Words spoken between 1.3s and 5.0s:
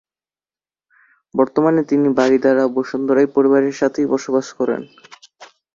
বর্তমানে তিনি বারিধারা, বসুন্ধরায় পরিবারের সাথেই বসবাস করেন।